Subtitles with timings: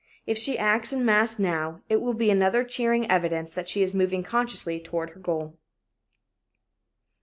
[0.25, 3.93] If she acts in mass now, it will be another cheering evidence that she is
[3.93, 5.59] moving consciously toward her goal.